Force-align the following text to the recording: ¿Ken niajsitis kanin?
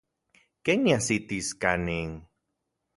¿Ken 0.65 0.79
niajsitis 0.83 1.47
kanin? 1.61 2.11